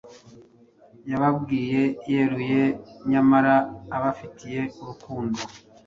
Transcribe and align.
yababwiye 1.09 1.81
yeruye 2.11 2.63
nyamara 3.11 3.55
abafitiye 3.95 4.61
urukundo. 4.81 5.39